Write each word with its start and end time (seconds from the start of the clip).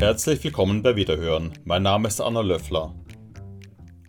Herzlich 0.00 0.42
willkommen 0.42 0.82
bei 0.82 0.96
Wiederhören. 0.96 1.52
Mein 1.64 1.82
Name 1.82 2.08
ist 2.08 2.22
Anna 2.22 2.40
Löffler. 2.40 2.94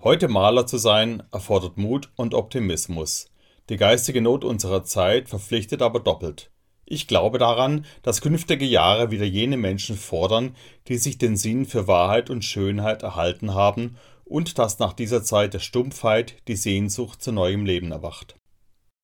Heute 0.02 0.30
Maler 0.30 0.66
zu 0.66 0.78
sein 0.78 1.22
erfordert 1.34 1.76
Mut 1.76 2.10
und 2.16 2.34
Optimismus. 2.34 3.30
Die 3.68 3.76
geistige 3.76 4.22
Not 4.22 4.46
unserer 4.46 4.86
Zeit 4.86 5.28
verpflichtet 5.28 5.82
aber 5.82 6.00
doppelt. 6.00 6.50
Ich 6.86 7.08
glaube 7.08 7.40
daran, 7.40 7.86
dass 8.04 8.22
künftige 8.22 8.64
Jahre 8.64 9.12
wieder 9.12 9.26
jene 9.26 9.58
Menschen 9.58 9.98
fordern, 9.98 10.56
die 10.88 10.96
sich 10.96 11.18
den 11.18 11.36
Sinn 11.36 11.66
für 11.66 11.90
Wahrheit 11.90 12.30
und 12.30 12.46
Schönheit 12.46 13.04
erhalten 13.04 13.54
haben 13.54 13.98
und 14.24 14.60
dass 14.60 14.80
nach 14.80 14.94
dieser 14.94 15.24
Zeit 15.24 15.54
der 15.54 15.60
Stumpfheit 15.60 16.36
die 16.48 16.56
Sehnsucht 16.56 17.22
zu 17.22 17.34
neuem 17.34 17.66
Leben 17.66 17.92
erwacht. 17.92 18.38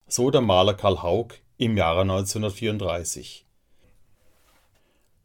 So 0.07 0.31
der 0.31 0.39
Maler 0.39 0.73
Karl 0.73 1.03
Haug 1.03 1.33
im 1.57 1.75
Jahre 1.75 2.03
1934. 2.03 3.46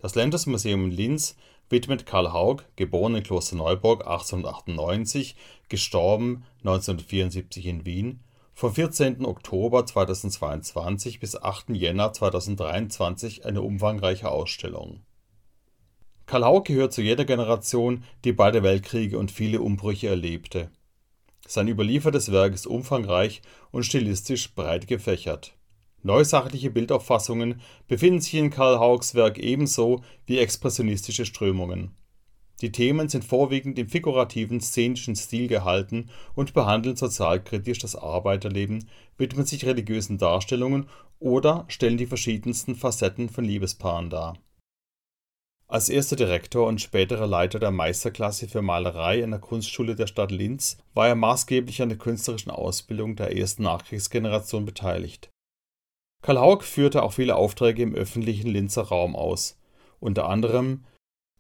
Das 0.03 0.17
Ländersmuseum 0.17 0.87
in 0.87 0.91
Linz 0.91 1.37
widmet 1.71 2.07
Karl 2.07 2.33
Haug, 2.33 2.65
geboren 2.75 3.15
in 3.15 3.23
Klosterneuburg 3.23 4.01
1898, 4.01 5.37
gestorben 5.69 6.45
1974 6.65 7.67
in 7.67 7.87
Wien, 7.87 8.19
vom 8.53 8.75
14. 8.75 9.25
Oktober 9.25 9.87
2022 9.87 11.21
bis 11.21 11.41
8. 11.41 11.71
Jänner 11.71 12.13
2023 12.13 13.47
eine 13.47 13.63
umfangreiche 13.63 14.29
Ausstellung. 14.29 15.03
Karl 16.27 16.47
Haug 16.47 16.65
gehört 16.65 16.93
zu 16.93 17.01
jeder 17.01 17.25
Generation, 17.25 18.03
die 18.25 18.33
beide 18.33 18.65
Weltkriege 18.65 19.19
und 19.19 19.31
viele 19.31 19.61
Umbrüche 19.61 20.09
erlebte. 20.09 20.73
Sein 21.47 21.69
überliefertes 21.69 22.33
Werk 22.33 22.55
ist 22.55 22.67
umfangreich 22.67 23.41
und 23.71 23.85
stilistisch 23.85 24.53
breit 24.53 24.89
gefächert. 24.89 25.55
Neusachliche 26.05 26.71
Bildauffassungen 26.71 27.61
befinden 27.87 28.21
sich 28.21 28.35
in 28.35 28.51
Karl 28.51 28.79
Haugs 28.79 29.15
Werk 29.15 29.39
ebenso 29.39 30.03
wie 30.27 30.39
expressionistische 30.39 31.27
Strömungen. 31.27 31.95
Die 32.61 32.73
Themen 32.73 33.09
sind 33.09 33.25
vorwiegend 33.25 33.79
im 33.79 33.89
figurativen 33.89 34.61
szenischen 34.61 35.17
Stil 35.17 35.49
gehalten 35.49 36.11
und 36.35 36.55
behandeln 36.55 36.97
sozialkritisch 36.97 37.79
das 37.79 37.97
Arbeiterleben, 37.97 38.89
widmen 39.19 39.47
sich 39.47 39.65
religiösen 39.65 40.19
Darstellungen 40.19 40.89
oder 41.19 41.65
stellen 41.69 41.97
die 41.97 42.07
verschiedensten 42.07 42.77
Facetten 42.77 43.29
von 43.29 43.45
Liebespaaren 43.45 44.11
dar. 44.11 44.39
Als 45.67 45.89
erster 45.89 46.17
Direktor 46.17 46.69
und 46.69 46.81
späterer 46.81 47.27
Leiter 47.27 47.59
der 47.59 47.71
Meisterklasse 47.71 48.47
für 48.47 48.63
Malerei 48.63 49.25
an 49.25 49.31
der 49.31 49.41
Kunstschule 49.41 49.97
der 49.97 50.07
Stadt 50.07 50.31
Linz 50.31 50.79
war 50.95 51.09
er 51.09 51.15
maßgeblich 51.15 51.81
an 51.81 51.89
der 51.89 51.99
künstlerischen 51.99 52.51
Ausbildung 52.51 53.17
der 53.17 53.37
ersten 53.37 53.63
Nachkriegsgeneration 53.63 54.67
beteiligt 54.67 55.32
Karl 56.23 56.39
Haug 56.39 56.63
führte 56.63 57.03
auch 57.03 57.13
viele 57.13 57.35
Aufträge 57.35 57.83
im 57.83 57.97
öffentlichen 57.97 58.49
Linzer 58.49 58.83
Raum 58.83 59.17
aus, 59.17 59.59
unter 59.99 60.29
anderem 60.29 60.85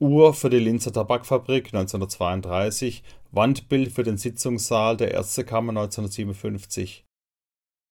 Uhr 0.00 0.34
für 0.34 0.50
die 0.50 0.58
Linzer 0.58 0.92
Tabakfabrik 0.92 1.66
1932, 1.66 3.04
Wandbild 3.30 3.92
für 3.92 4.02
den 4.02 4.18
Sitzungssaal 4.18 4.96
der 4.96 5.12
Ärztekammer 5.12 5.70
1957. 5.70 7.04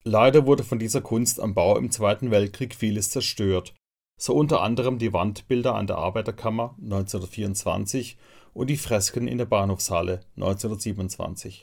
Leider 0.04 0.44
wurde 0.44 0.64
von 0.64 0.78
dieser 0.78 1.00
Kunst 1.00 1.40
am 1.40 1.54
Bau 1.54 1.78
im 1.78 1.90
Zweiten 1.90 2.30
Weltkrieg 2.30 2.74
vieles 2.74 3.08
zerstört, 3.08 3.72
so 4.20 4.34
unter 4.34 4.60
anderem 4.60 4.98
die 4.98 5.14
Wandbilder 5.14 5.74
an 5.74 5.86
der 5.86 5.96
Arbeiterkammer 5.96 6.76
1924 6.82 8.18
und 8.52 8.68
die 8.68 8.76
Fresken 8.76 9.26
in 9.26 9.38
der 9.38 9.46
Bahnhofshalle 9.46 10.20
1927 10.36 11.61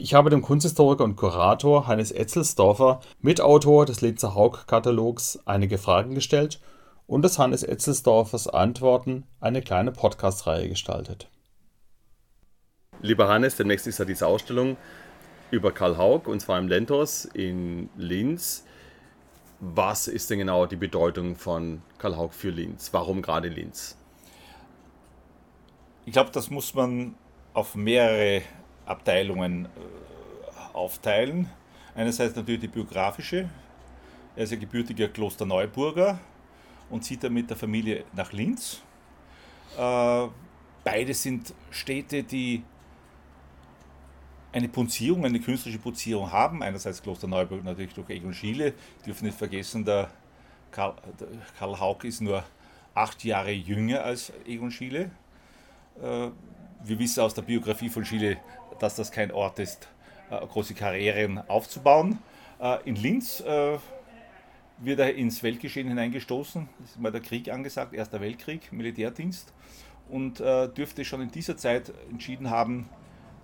ich 0.00 0.14
habe 0.14 0.30
dem 0.30 0.40
Kunsthistoriker 0.40 1.04
und 1.04 1.16
Kurator 1.16 1.86
Hannes 1.86 2.10
Etzelsdorfer, 2.10 3.00
Mitautor 3.20 3.84
des 3.84 4.00
Linzer 4.00 4.34
Haug-Katalogs, 4.34 5.40
einige 5.44 5.76
Fragen 5.76 6.14
gestellt 6.14 6.60
und 7.06 7.24
aus 7.26 7.38
Hannes 7.38 7.62
Etzelsdorfers 7.62 8.48
Antworten 8.48 9.24
eine 9.40 9.60
kleine 9.60 9.92
Podcast-Reihe 9.92 10.70
gestaltet. 10.70 11.28
Lieber 13.02 13.28
Hannes, 13.28 13.56
demnächst 13.56 13.86
ist 13.86 13.98
ja 13.98 14.04
diese 14.04 14.26
Ausstellung 14.26 14.78
über 15.50 15.70
Karl 15.72 15.98
Haug 15.98 16.28
und 16.28 16.40
zwar 16.40 16.58
im 16.58 16.68
Lentos 16.68 17.26
in 17.26 17.90
Linz. 17.96 18.64
Was 19.60 20.08
ist 20.08 20.30
denn 20.30 20.38
genau 20.38 20.64
die 20.64 20.76
Bedeutung 20.76 21.36
von 21.36 21.82
Karl 21.98 22.16
Haug 22.16 22.30
für 22.32 22.50
Linz? 22.50 22.88
Warum 22.92 23.20
gerade 23.20 23.48
Linz? 23.48 23.98
Ich 26.06 26.12
glaube, 26.12 26.30
das 26.32 26.48
muss 26.48 26.74
man 26.74 27.16
auf 27.52 27.74
mehrere 27.74 28.42
Abteilungen 28.90 29.66
äh, 29.66 30.76
aufteilen. 30.76 31.48
Einerseits 31.94 32.34
natürlich 32.34 32.60
die 32.60 32.68
biografische. 32.68 33.48
Er 34.36 34.44
ist 34.44 34.50
ja 34.50 34.58
gebürtiger 34.58 35.08
Klosterneuburger 35.08 36.18
und 36.88 37.04
zieht 37.04 37.22
dann 37.22 37.32
mit 37.32 37.48
der 37.48 37.56
Familie 37.56 38.04
nach 38.12 38.32
Linz. 38.32 38.82
Äh, 39.78 40.26
beide 40.84 41.14
sind 41.14 41.54
Städte, 41.70 42.22
die 42.22 42.62
eine 44.52 44.68
Punzierung, 44.68 45.24
eine 45.24 45.38
künstlerische 45.38 45.80
Punzierung 45.80 46.32
haben. 46.32 46.62
Einerseits 46.62 47.02
Klosterneuburg 47.02 47.62
natürlich 47.62 47.94
durch 47.94 48.10
Egon 48.10 48.34
Schiele. 48.34 48.74
Dürfen 49.06 49.26
nicht 49.26 49.38
vergessen, 49.38 49.84
der 49.84 50.10
Karl, 50.72 50.96
der 51.18 51.28
Karl 51.58 51.78
Haug 51.78 52.04
ist 52.04 52.20
nur 52.20 52.42
acht 52.94 53.22
Jahre 53.24 53.52
jünger 53.52 54.02
als 54.02 54.32
Egon 54.46 54.70
Schiele. 54.70 55.10
Äh, 56.02 56.30
wir 56.82 56.98
wissen 56.98 57.20
aus 57.20 57.34
der 57.34 57.42
Biografie 57.42 57.88
von 57.88 58.04
Schiele, 58.04 58.38
dass 58.80 58.96
das 58.96 59.12
kein 59.12 59.30
Ort 59.30 59.58
ist, 59.58 59.88
äh, 60.30 60.44
große 60.46 60.74
Karrieren 60.74 61.38
aufzubauen. 61.48 62.18
Äh, 62.60 62.78
in 62.84 62.96
Linz 62.96 63.40
äh, 63.40 63.78
wird 64.78 64.98
er 64.98 65.14
ins 65.14 65.42
Weltgeschehen 65.42 65.88
hineingestoßen. 65.88 66.68
Das 66.80 66.90
ist 66.90 67.00
mal 67.00 67.12
der 67.12 67.20
Krieg 67.20 67.50
angesagt, 67.50 67.94
Erster 67.94 68.20
Weltkrieg, 68.20 68.72
Militärdienst. 68.72 69.52
Und 70.08 70.40
dürfte 70.40 71.04
schon 71.04 71.20
in 71.20 71.30
dieser 71.30 71.56
Zeit 71.56 71.92
entschieden 72.10 72.50
haben, 72.50 72.88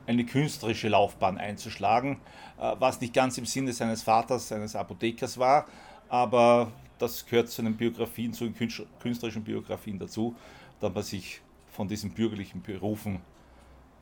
eine 0.08 0.24
künstlerische 0.24 0.88
Laufbahn 0.88 1.38
einzuschlagen, 1.38 2.18
was 2.56 3.00
nicht 3.00 3.14
ganz 3.14 3.38
im 3.38 3.46
Sinne 3.46 3.72
seines 3.72 4.02
Vaters, 4.02 4.48
seines 4.48 4.74
Apothekers 4.74 5.38
war, 5.38 5.66
aber 6.08 6.72
das 6.98 7.24
gehört 7.24 7.50
zu 7.50 7.62
den 7.62 7.76
Biografien, 7.76 8.32
zu 8.32 8.48
den 8.48 8.54
künstlerischen 8.98 9.44
Biografien 9.44 9.96
dazu, 10.00 10.34
dass 10.80 10.92
man 10.92 11.04
sich 11.04 11.40
von 11.70 11.86
diesen 11.86 12.10
bürgerlichen 12.10 12.62
Berufen 12.62 13.20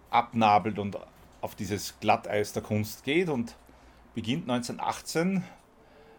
abnabelt 0.09 0.79
und 0.79 0.97
auf 1.45 1.55
dieses 1.55 2.01
Glatteis 2.01 2.55
der 2.55 2.63
Kunst 2.63 3.05
geht 3.05 3.29
und 3.29 3.55
beginnt 4.15 4.49
1918 4.51 5.45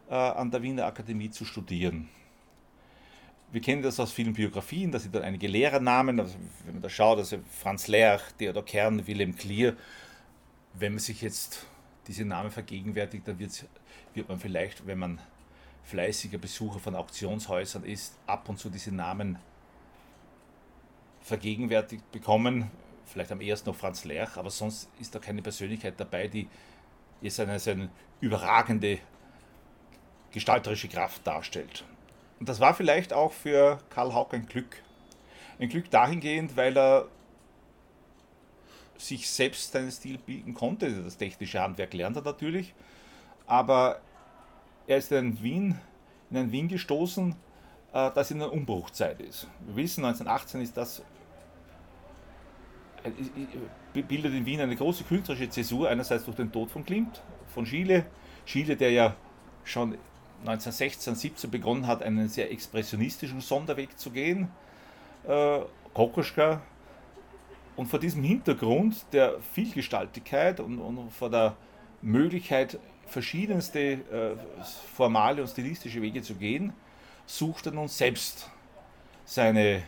äh, 0.08 0.14
an 0.14 0.52
der 0.52 0.62
Wiener 0.62 0.86
Akademie 0.86 1.32
zu 1.32 1.46
studieren. 1.46 2.10
Wir 3.52 3.60
kennen 3.60 3.82
das 3.82 4.00
aus 4.00 4.12
vielen 4.12 4.34
Biografien, 4.34 4.92
da 4.92 5.00
sind 5.00 5.16
dann 5.16 5.24
einige 5.24 5.48
Lehrernamen, 5.48 6.20
also 6.20 6.36
wenn 6.66 6.76
man 6.76 6.84
da 6.84 6.90
schaut, 6.90 7.18
also 7.18 7.40
Franz 7.50 7.88
Lerch, 7.88 8.22
Theodor 8.38 8.64
Kern, 8.64 9.08
Wilhelm 9.08 9.36
Klier. 9.36 9.76
Wenn 10.76 10.92
man 10.92 11.00
sich 11.00 11.24
jetzt 11.24 11.66
diese 12.06 12.24
Namen 12.24 12.52
vergegenwärtigt, 12.52 13.28
dann 13.28 13.40
wird 13.40 14.30
man 14.30 14.40
vielleicht, 14.40 14.86
wenn 14.86 15.00
man 15.00 15.20
fleißiger 15.86 16.38
Besucher 16.38 16.78
von 16.78 16.94
Auktionshäusern 16.94 17.84
ist, 17.84 18.16
ab 18.28 18.48
und 18.48 18.60
zu 18.60 18.70
diese 18.70 18.94
Namen 18.94 19.40
vergegenwärtigt 21.22 22.12
bekommen 22.12 22.70
vielleicht 23.06 23.32
am 23.32 23.42
ehesten 23.42 23.70
noch 23.70 23.76
Franz 23.76 24.04
Lerch, 24.06 24.38
aber 24.38 24.50
sonst 24.50 24.90
ist 25.00 25.14
da 25.14 25.20
keine 25.20 25.42
Persönlichkeit 25.42 25.96
dabei, 25.98 26.28
die 26.28 26.48
jetzt 27.22 27.40
eine, 27.40 27.54
also 27.54 27.72
eine 27.72 27.90
überragende 28.22 29.00
gestalterische 30.32 30.88
Kraft 30.88 31.26
darstellt. 31.26 31.86
Und 32.40 32.50
das 32.50 32.60
war 32.60 32.74
vielleicht 32.74 33.14
auch 33.14 33.32
für 33.32 33.80
Karl 33.90 34.14
Haug 34.14 34.34
ein 34.34 34.46
Glück. 34.46 34.82
Ein 35.60 35.70
Glück 35.70 35.90
dahingehend, 35.90 36.58
weil 36.58 36.78
er 36.78 37.08
sich 38.98 39.30
selbst 39.30 39.72
seinen 39.72 39.92
Stil 39.92 40.18
bilden 40.18 40.54
konnte. 40.54 41.04
Das 41.04 41.18
technische 41.18 41.62
Handwerk 41.62 41.94
lernt 41.94 42.18
er 42.18 42.24
natürlich, 42.24 42.74
aber 43.46 44.02
er 44.88 44.98
ist 44.98 45.12
in 45.12 45.42
Wien, 45.42 45.80
in 46.30 46.38
ein 46.38 46.52
Wien 46.52 46.68
gestoßen, 46.68 47.36
äh, 47.94 48.12
das 48.14 48.32
in 48.32 48.42
einer 48.42 48.52
Umbruchzeit 48.52 49.22
ist. 49.22 49.48
Wir 49.66 49.78
wissen, 49.78 50.04
1918 50.04 50.62
ist 50.62 50.78
das 50.78 51.02
bildet 53.94 54.34
in 54.34 54.46
Wien 54.46 54.62
eine 54.62 54.76
große 54.76 55.04
künstlerische 55.04 55.50
Zäsur, 55.50 55.90
einerseits 55.90 56.26
durch 56.26 56.38
den 56.38 56.52
Tod 56.52 56.72
von 56.72 56.86
Klimt, 56.86 57.22
von 57.54 57.66
Schiele. 57.66 58.06
Schiele, 58.46 58.76
der 58.76 58.92
ja 58.92 59.16
schon 59.64 59.98
1916, 60.42 61.16
17 61.16 61.52
begonnen 61.52 61.88
hat, 61.88 62.04
einen 62.04 62.28
sehr 62.30 62.52
expressionistischen 62.52 63.42
Sonderweg 63.42 63.98
zu 63.98 64.12
gehen. 64.12 64.50
Äh, 65.28 65.60
Kokoschka. 65.94 66.62
Und 67.76 67.88
vor 67.88 68.00
diesem 68.00 68.24
Hintergrund 68.24 69.06
der 69.12 69.40
Vielgestaltigkeit 69.54 70.60
und, 70.60 70.80
und 70.80 71.12
vor 71.12 71.30
der 71.30 71.56
Möglichkeit, 72.02 72.80
verschiedenste 73.08 73.80
äh, 73.80 74.36
formale 74.94 75.42
und 75.42 75.48
stilistische 75.48 76.02
Wege 76.02 76.22
zu 76.22 76.36
gehen, 76.36 76.74
sucht 77.26 77.66
er 77.66 77.74
nun 77.74 77.88
selbst 77.88 78.50
seine 79.26 79.84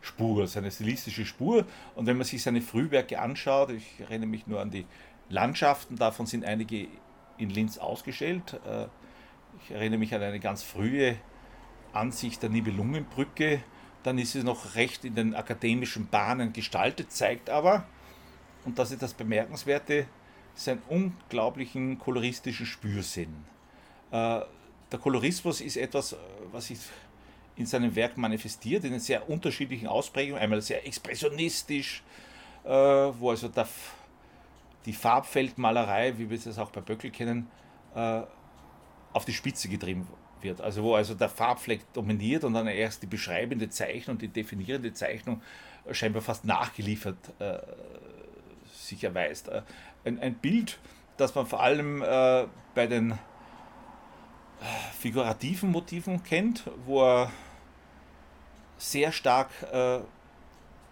Spur, 0.00 0.46
seine 0.46 0.70
stilistische 0.70 1.26
Spur. 1.26 1.64
Und 1.94 2.06
wenn 2.06 2.16
man 2.16 2.24
sich 2.24 2.42
seine 2.42 2.60
Frühwerke 2.60 3.20
anschaut, 3.20 3.70
ich 3.70 4.00
erinnere 4.00 4.28
mich 4.28 4.46
nur 4.46 4.60
an 4.60 4.70
die 4.70 4.86
Landschaften, 5.28 5.96
davon 5.96 6.26
sind 6.26 6.44
einige 6.44 6.88
in 7.36 7.50
Linz 7.50 7.78
ausgestellt. 7.78 8.60
Äh, 8.66 8.86
ich 9.64 9.70
erinnere 9.70 9.98
mich 9.98 10.14
an 10.14 10.22
eine 10.22 10.40
ganz 10.40 10.62
frühe 10.62 11.16
Ansicht 11.92 12.42
der 12.42 12.50
Nibelungenbrücke. 12.50 13.60
dann 14.04 14.18
ist 14.18 14.36
es 14.36 14.44
noch 14.44 14.76
recht 14.76 15.04
in 15.04 15.14
den 15.14 15.34
akademischen 15.34 16.06
Bahnen 16.06 16.52
gestaltet, 16.52 17.10
zeigt 17.10 17.50
aber, 17.50 17.84
und 18.64 18.78
das 18.78 18.90
ist 18.92 19.02
das 19.02 19.12
Bemerkenswerte, 19.12 20.06
seinen 20.54 20.82
unglaublichen 20.88 21.98
koloristischen 21.98 22.64
Spürsinn. 22.64 23.44
Äh, 24.10 24.40
der 24.90 24.98
Kolorismus 24.98 25.60
ist 25.60 25.76
etwas, 25.76 26.16
was 26.52 26.68
sich 26.68 26.78
in 27.58 27.66
seinem 27.66 27.94
Werk 27.96 28.16
manifestiert, 28.16 28.84
in 28.84 28.98
sehr 29.00 29.28
unterschiedlichen 29.28 29.88
Ausprägungen. 29.88 30.40
Einmal 30.40 30.62
sehr 30.62 30.86
expressionistisch, 30.86 32.02
äh, 32.64 32.70
wo 32.70 33.30
also 33.30 33.48
der, 33.48 33.68
die 34.86 34.92
Farbfeldmalerei, 34.92 36.16
wie 36.18 36.30
wir 36.30 36.38
es 36.38 36.58
auch 36.58 36.70
bei 36.70 36.80
Böckel 36.80 37.10
kennen, 37.10 37.48
äh, 37.94 38.22
auf 39.12 39.24
die 39.24 39.32
Spitze 39.32 39.68
getrieben 39.68 40.06
wird. 40.40 40.60
Also 40.60 40.84
wo 40.84 40.94
also 40.94 41.14
der 41.14 41.28
Farbfleck 41.28 41.92
dominiert 41.92 42.44
und 42.44 42.54
dann 42.54 42.68
erst 42.68 43.02
die 43.02 43.06
beschreibende 43.06 43.68
Zeichnung, 43.68 44.18
die 44.18 44.28
definierende 44.28 44.92
Zeichnung 44.92 45.42
scheinbar 45.90 46.22
fast 46.22 46.44
nachgeliefert 46.44 47.16
äh, 47.40 47.58
sich 48.72 49.02
erweist. 49.02 49.48
Äh, 49.48 49.62
ein, 50.04 50.20
ein, 50.20 50.34
Bild, 50.34 50.78
das 51.16 51.34
man 51.34 51.46
vor 51.46 51.60
allem 51.60 52.02
äh, 52.02 52.46
bei 52.74 52.86
den 52.86 53.12
äh, 53.12 53.16
figurativen 54.98 55.72
Motiven 55.72 56.22
kennt, 56.22 56.70
wo 56.86 57.02
er 57.02 57.32
sehr 58.78 59.12
stark 59.12 59.50
äh, 59.72 60.00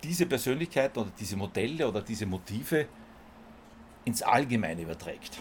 diese 0.02 0.26
Persönlichkeiten 0.26 0.98
oder 0.98 1.12
diese 1.18 1.36
Modelle 1.36 1.88
oder 1.88 2.02
diese 2.02 2.26
Motive 2.26 2.86
ins 4.04 4.22
Allgemeine 4.22 4.82
überträgt. 4.82 5.40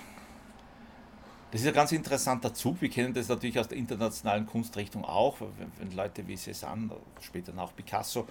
Das 1.51 1.61
ist 1.61 1.67
ein 1.67 1.73
ganz 1.73 1.91
interessanter 1.91 2.53
Zug. 2.53 2.81
Wir 2.81 2.89
kennen 2.89 3.13
das 3.13 3.29
natürlich 3.29 3.59
aus 3.59 3.67
der 3.67 3.77
internationalen 3.77 4.45
Kunstrichtung 4.45 5.05
auch, 5.05 5.39
wenn, 5.39 5.71
wenn 5.77 5.95
Leute 5.95 6.27
wie 6.27 6.35
Cézanne, 6.35 6.91
später 7.21 7.53
auch 7.57 7.75
Picasso, 7.75 8.27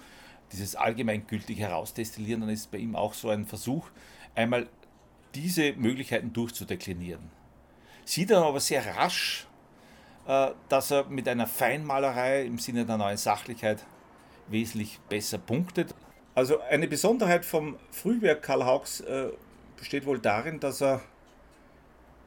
dieses 0.51 0.75
allgemeingültig 0.75 1.57
herausdestillieren, 1.57 2.41
dann 2.41 2.49
ist 2.49 2.69
bei 2.69 2.77
ihm 2.77 2.95
auch 2.95 3.13
so 3.13 3.29
ein 3.29 3.45
Versuch, 3.45 3.89
einmal 4.35 4.67
diese 5.33 5.73
Möglichkeiten 5.73 6.33
durchzudeklinieren. 6.33 7.31
Sieht 8.03 8.29
dann 8.29 8.43
aber 8.43 8.59
sehr 8.59 8.85
rasch, 8.95 9.47
äh, 10.27 10.51
dass 10.69 10.91
er 10.91 11.05
mit 11.05 11.27
einer 11.27 11.47
Feinmalerei 11.47 12.45
im 12.45 12.59
Sinne 12.59 12.85
der 12.85 12.97
neuen 12.97 13.17
Sachlichkeit 13.17 13.83
wesentlich 14.47 14.99
besser 15.09 15.37
punktet. 15.37 15.93
Also 16.33 16.59
eine 16.61 16.87
Besonderheit 16.87 17.45
vom 17.45 17.77
Frühwerk 17.91 18.43
Karl 18.43 18.65
Haugs 18.65 18.99
äh, 19.01 19.29
besteht 19.77 20.05
wohl 20.05 20.19
darin, 20.19 20.59
dass 20.59 20.81
er 20.81 21.01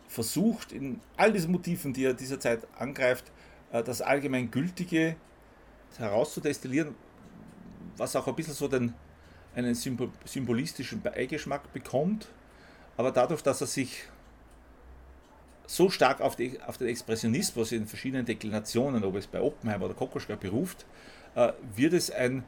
versucht, 0.08 0.72
in 0.72 1.00
all 1.16 1.32
diesen 1.32 1.52
Motiven, 1.52 1.92
die 1.92 2.04
er 2.04 2.14
dieser 2.14 2.40
Zeit 2.40 2.66
angreift, 2.78 3.30
äh, 3.72 3.82
das 3.82 4.00
allgemein 4.00 4.50
Gültige 4.50 5.16
herauszudestillieren, 5.98 6.94
was 7.96 8.16
auch 8.16 8.26
ein 8.26 8.34
bisschen 8.34 8.54
so 8.54 8.68
den, 8.68 8.94
einen 9.54 9.74
symbolistischen 9.74 11.02
Beigeschmack 11.02 11.72
bekommt, 11.72 12.28
aber 12.96 13.12
dadurch, 13.12 13.42
dass 13.42 13.60
er 13.60 13.66
sich 13.66 14.04
so 15.66 15.90
stark 15.90 16.20
auf, 16.22 16.34
die, 16.34 16.58
auf 16.62 16.78
den 16.78 16.88
Expressionismus 16.88 17.72
in 17.72 17.86
verschiedenen 17.86 18.24
Deklinationen, 18.24 19.04
ob 19.04 19.16
es 19.16 19.26
bei 19.26 19.40
Oppenheim 19.40 19.82
oder 19.82 19.94
Kokoschka 19.94 20.36
beruft, 20.36 20.86
wird 21.74 21.92
es 21.92 22.10
ein 22.10 22.44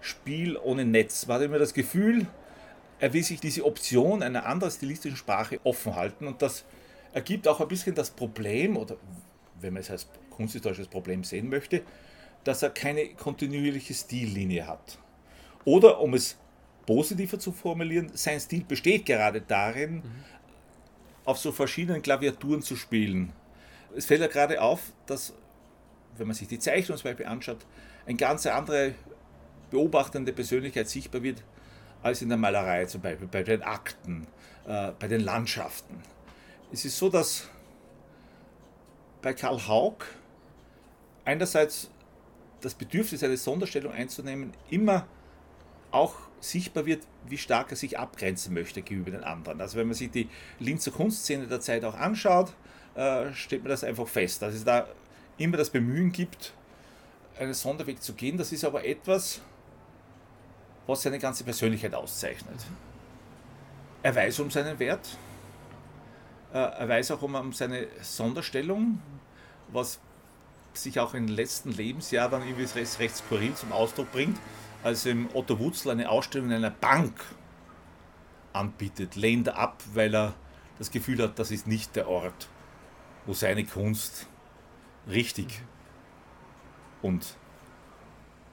Spiel 0.00 0.56
ohne 0.56 0.84
Netz. 0.84 1.26
Man 1.26 1.36
hat 1.36 1.44
immer 1.44 1.58
das 1.58 1.74
Gefühl, 1.74 2.26
er 2.98 3.12
will 3.12 3.22
sich 3.22 3.40
diese 3.40 3.64
Option 3.64 4.22
einer 4.22 4.46
anderen 4.46 4.72
stilistischen 4.72 5.16
Sprache 5.16 5.60
offen 5.64 5.94
halten 5.96 6.26
und 6.26 6.42
das 6.42 6.64
ergibt 7.12 7.48
auch 7.48 7.60
ein 7.60 7.68
bisschen 7.68 7.94
das 7.94 8.10
Problem, 8.10 8.76
oder 8.76 8.96
wenn 9.60 9.72
man 9.72 9.80
es 9.80 9.90
als 9.90 10.06
kunsthistorisches 10.30 10.88
Problem 10.88 11.24
sehen 11.24 11.48
möchte, 11.48 11.82
dass 12.44 12.62
er 12.62 12.70
keine 12.70 13.08
kontinuierliche 13.08 13.94
Stillinie 13.94 14.66
hat. 14.66 14.98
Oder 15.64 16.00
um 16.00 16.14
es 16.14 16.36
positiver 16.86 17.38
zu 17.38 17.52
formulieren, 17.52 18.10
sein 18.14 18.38
Stil 18.38 18.64
besteht 18.64 19.06
gerade 19.06 19.40
darin, 19.40 19.96
mhm. 19.96 20.02
auf 21.24 21.38
so 21.38 21.52
verschiedenen 21.52 22.02
Klaviaturen 22.02 22.62
zu 22.62 22.76
spielen. 22.76 23.32
Es 23.96 24.06
fällt 24.06 24.20
ja 24.20 24.28
gerade 24.28 24.60
auf, 24.60 24.92
dass, 25.06 25.34
wenn 26.16 26.28
man 26.28 26.36
sich 26.36 26.48
die 26.48 26.58
Zeichnung 26.58 26.96
zum 26.96 27.10
Beispiel 27.10 27.26
anschaut, 27.26 27.66
eine 28.06 28.16
ganz 28.16 28.46
andere 28.46 28.94
beobachtende 29.70 30.32
Persönlichkeit 30.32 30.88
sichtbar 30.88 31.22
wird 31.22 31.42
als 32.02 32.22
in 32.22 32.28
der 32.28 32.38
Malerei, 32.38 32.86
zum 32.86 33.00
Beispiel 33.00 33.26
bei 33.26 33.42
den 33.42 33.62
Akten, 33.62 34.26
äh, 34.66 34.92
bei 34.98 35.08
den 35.08 35.20
Landschaften. 35.20 36.02
Es 36.72 36.84
ist 36.84 36.96
so, 36.96 37.08
dass 37.08 37.48
bei 39.22 39.32
Karl 39.32 39.66
Haug 39.66 40.04
einerseits 41.24 41.90
das 42.60 42.74
Bedürfnis, 42.74 43.22
eine 43.22 43.36
Sonderstellung 43.36 43.92
einzunehmen, 43.92 44.52
immer 44.70 45.06
auch 45.90 46.14
sichtbar 46.40 46.86
wird, 46.86 47.02
wie 47.28 47.38
stark 47.38 47.70
er 47.70 47.76
sich 47.76 47.98
abgrenzen 47.98 48.54
möchte 48.54 48.82
gegenüber 48.82 49.10
den 49.10 49.24
anderen. 49.24 49.60
Also 49.60 49.78
wenn 49.78 49.86
man 49.86 49.94
sich 49.94 50.10
die 50.10 50.28
Linzer 50.58 50.90
Kunstszene 50.90 51.46
der 51.46 51.60
Zeit 51.60 51.84
auch 51.84 51.94
anschaut, 51.94 52.52
äh, 52.94 53.32
stellt 53.32 53.62
man 53.62 53.70
das 53.70 53.84
einfach 53.84 54.06
fest, 54.06 54.42
dass 54.42 54.54
es 54.54 54.64
da 54.64 54.86
immer 55.38 55.56
das 55.56 55.70
Bemühen 55.70 56.12
gibt, 56.12 56.54
einen 57.38 57.54
Sonderweg 57.54 58.02
zu 58.02 58.14
gehen. 58.14 58.36
Das 58.36 58.52
ist 58.52 58.64
aber 58.64 58.84
etwas, 58.84 59.40
was 60.86 61.02
seine 61.02 61.18
ganze 61.18 61.44
Persönlichkeit 61.44 61.94
auszeichnet. 61.94 62.60
Er 64.02 64.14
weiß 64.14 64.40
um 64.40 64.50
seinen 64.50 64.78
Wert, 64.78 65.16
äh, 66.52 66.58
er 66.58 66.88
weiß 66.88 67.10
auch 67.10 67.22
um 67.22 67.52
seine 67.52 67.88
Sonderstellung, 68.02 69.00
was 69.68 69.98
sich 70.74 71.00
auch 71.00 71.14
im 71.14 71.28
letzten 71.28 71.72
Lebensjahr 71.72 72.28
dann 72.28 72.42
irgendwie 72.42 72.64
recht, 72.64 72.98
recht 72.98 73.16
skurril 73.16 73.54
zum 73.54 73.72
Ausdruck 73.72 74.12
bringt, 74.12 74.38
als 74.84 75.06
ihm 75.06 75.28
Otto 75.34 75.58
Wutzel 75.58 75.90
eine 75.90 76.10
Ausstellung 76.10 76.48
in 76.48 76.56
einer 76.56 76.70
Bank 76.70 77.24
anbietet, 78.52 79.16
lehnt 79.16 79.48
er 79.48 79.58
ab, 79.58 79.82
weil 79.94 80.14
er 80.14 80.34
das 80.78 80.90
Gefühl 80.90 81.22
hat, 81.22 81.38
das 81.38 81.50
ist 81.50 81.66
nicht 81.66 81.96
der 81.96 82.08
Ort, 82.08 82.48
wo 83.24 83.32
seine 83.32 83.64
Kunst 83.64 84.26
richtig 85.08 85.62
und 87.06 87.36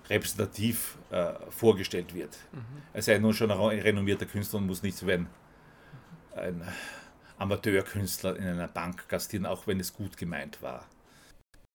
repräsentativ 0.09 0.97
äh, 1.11 1.33
vorgestellt 1.49 2.13
wird. 2.13 2.37
Mhm. 2.51 2.81
Er 2.93 3.01
sei 3.01 3.17
nun 3.17 3.33
schon 3.33 3.51
ein 3.51 3.79
renommierter 3.79 4.25
Künstler 4.25 4.59
und 4.59 4.67
muss 4.67 4.83
nicht 4.83 4.97
so 4.97 5.07
ein, 5.07 5.27
ein 6.35 6.61
Amateurkünstler 7.37 8.35
in 8.37 8.45
einer 8.45 8.67
Bank 8.67 9.07
gastieren, 9.07 9.45
auch 9.45 9.67
wenn 9.67 9.79
es 9.79 9.93
gut 9.93 10.17
gemeint 10.17 10.61
war. 10.61 10.85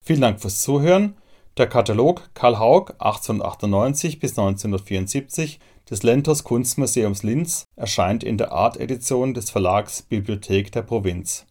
Vielen 0.05 0.21
Dank 0.21 0.41
fürs 0.41 0.63
Zuhören. 0.63 1.17
Der 1.57 1.67
Katalog 1.67 2.31
Karl 2.35 2.59
Haug 2.59 2.93
1898 2.99 4.21
bis 4.21 4.39
1974 4.39 5.59
des 5.91 6.03
Lentos 6.05 6.45
Kunstmuseums 6.45 7.25
Linz 7.25 7.65
erscheint 7.75 8.23
in 8.23 8.39
der 8.39 8.53
Art-Edition 8.53 9.35
des 9.35 9.51
Verlags 9.51 10.03
Bibliothek 10.03 10.71
der 10.71 10.83
Provinz. 10.83 11.47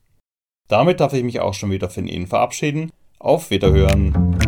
Damit 0.70 1.00
darf 1.00 1.14
ich 1.14 1.24
mich 1.24 1.40
auch 1.40 1.54
schon 1.54 1.72
wieder 1.72 1.90
von 1.90 2.08
Ihnen 2.08 2.28
verabschieden. 2.28 2.92
Auf 3.20 3.50
Wiederhören! 3.50 4.47